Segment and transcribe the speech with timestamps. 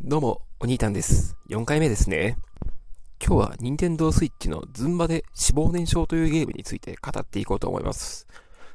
[0.00, 1.36] どうも、お兄たんです。
[1.50, 2.36] 4回目ですね。
[3.20, 8.28] 今日は任天堂 switch のズンバで脂肪燃焼というゲームについて語っていこうと思います。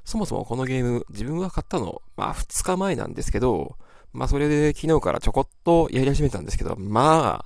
[0.03, 3.77] そもそもこのゲーム、自分が買ったの、まあ2日前なんですけど、
[4.11, 7.45] まあそれで昨日からちょこっとやり始めたんですけど、ま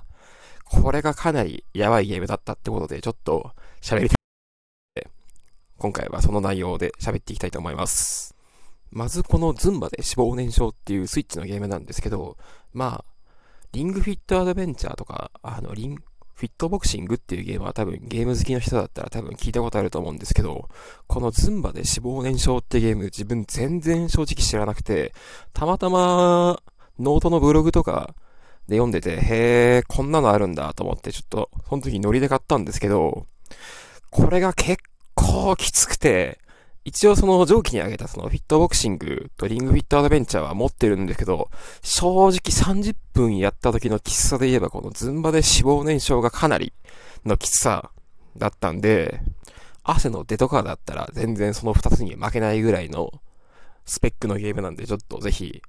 [0.64, 4.14] これがかなりやばいゲームだったってことで、ちょっと喋りた
[5.00, 5.06] い。
[5.78, 8.34] 今回はその内容で喋っていきたいと思います。
[8.90, 12.36] まずこのズンバで脂肪燃焼っていうスイッチのゲームなんですけど、
[12.72, 13.17] まあ、
[13.72, 20.68] リングフィットアドベンチャーとか、あの、リン、フィットボクシングっていうゲームは多分ゲーム好きの人だったら多分聞いたことあると思うんですけど、
[21.08, 25.12] このズンバで脂肪燃焼ってゲーム自分全然正直知らなくて、
[25.52, 26.60] たまたま
[27.00, 28.14] ノートのブログとか
[28.68, 33.26] で読んでて、へー、こんなのあるんだと思ってちょっと、その時ノリで買ったんですけど、
[34.10, 34.80] これが結
[35.14, 36.38] 構きつくて、
[36.88, 41.50] 一応その上記に挙げたそのフィットボクシングとリングフィットアドベンチャーは持ってるんですけど、
[41.82, 46.72] 正直30分やった時のきつさで言えばこのズンバで脂肪燃焼がかなり
[47.26, 47.90] のきつさ
[48.38, 49.20] だったんで、
[49.82, 53.12] 汗の出とかだったら全然その2つに負けないぐらいの
[53.84, 55.60] スペックのゲームなんでちょっとぜひ、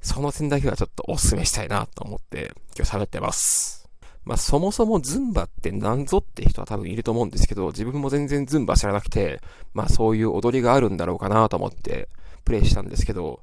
[0.00, 3.81] その点だけはちょっとお勧めしたいなと思って今日喋ってます。
[4.24, 9.40] まあそもそもズンバって何ぞって人は多分いると思うんですけど、自分も全然ズンバ知らなくて、
[9.74, 12.08] まあそういう踊りがあるんだろうかなと思って
[12.44, 13.40] プレイしたんですけど、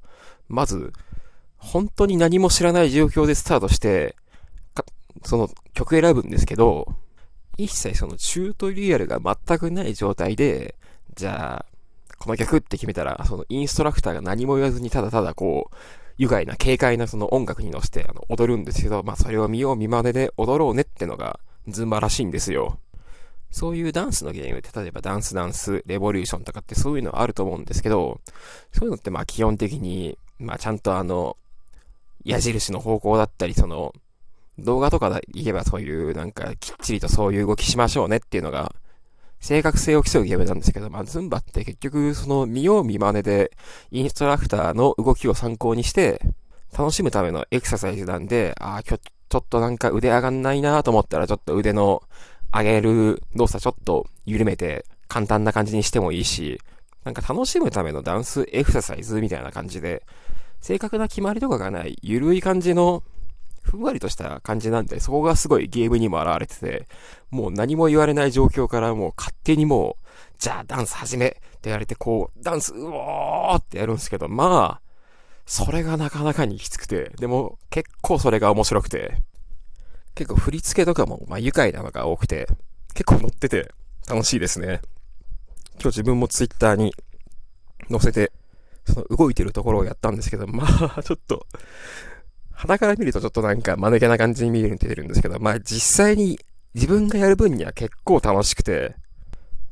[0.48, 0.94] まず、
[1.58, 4.16] 本当に何も知らない状況でスタートして、
[5.26, 6.88] その曲選ぶんですけど、
[7.58, 10.76] 一切そのチュートリアルが全くない状態で、
[11.16, 11.66] じゃあ、
[12.18, 15.76] この曲って決めたら、そのインストラクターが何も言わずにただただこう、
[16.20, 21.40] 愉快な軽快なその音楽に乗せてあの踊るんですけど、まあそれを見よう見まねで踊ろうねってのが
[21.70, 22.78] ズンバらしいんですよ。
[23.52, 28.20] そういうダンスのゲームって、例えばダンスダンス、レボリューションとかってそういうのはあると思うんですけど、
[28.74, 31.38] そういうのってまあ基本的に、まあちゃんとあの、
[32.26, 33.94] 矢印の方向だったり、その、
[34.60, 38.76] 動画とかで言えばそういうなんかきっちりとそういう動きしましょうねっていうのが、
[39.40, 43.52] 正確性を競うゲームなんですけど、まあズンバって結局その見よう見真似で、
[43.92, 46.22] インストラクターの動きを参考にして、
[46.78, 52.04] 楽しむためのエクササイズなんで、ああ、今日ちょっとなんか腕上がんないなと思ったらちょっと腕の
[52.54, 56.60] 上げる動作ちょっと緩めて簡単な感じにしてもいいし、
[57.04, 60.04] なんか楽しむためのダンスエクササイズみたいな感じで、
[60.62, 63.04] 正確な決まりとかがない、ゆるい感じの、
[63.70, 66.88] ふんわりとした感じなんで、そこがすごいゲームにも現れてて、
[67.30, 70.06] もう何も言われない状況からもう勝手にもう、
[70.40, 74.90] じゃあダンス始めって言われて、こう、ダンス、うおーってやるんですけど、まあ、
[75.46, 79.18] それがなかなかにきつくて、でも結構それが面白くて、
[80.16, 82.48] 結構振り付けとかも、まあ愉快なのが多くて、
[82.94, 83.72] 結構乗ってて
[84.08, 84.82] 楽しいですね。
[85.76, 86.94] 今日自分もツイッターに
[87.90, 88.32] 載せて、
[88.86, 90.66] その動いてるところをやったんですけど、ま
[90.96, 91.46] あ、ちょっと、
[92.60, 96.38] 肌から見るとちょっとなんか間抜けな感じに見える出てるんですけど、まあ実際に
[96.74, 98.98] 自分がやる分には結構楽しくて、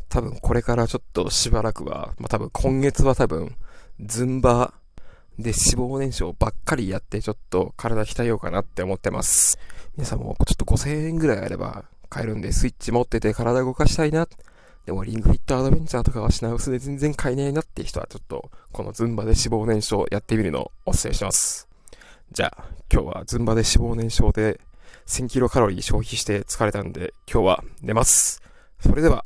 [0.08, 3.58] 多分これからちょっとしばらくは、まあ多分今月は多分、
[4.00, 4.74] ズンバ
[5.38, 9.60] で脂肪燃焼ばっかりやってちょっと体鍛えようかなって思ってます。
[9.98, 14.30] 皆さんもちょっと5000円ぐらいあれば買えるんで、スイッチ持ってて体動かしたいな。
[14.86, 21.67] でもリングフィットアドベンチャーとかは品薄で全然買えないなって人はちょっとこのズンバで脂肪燃焼やってみるのをお勧めします。
[22.32, 24.60] じゃあ今日はズンバで脂肪燃焼で
[25.08, 28.42] 1000キロカロリー消費して疲れたんで今日は寝ます。
[28.80, 29.26] それでは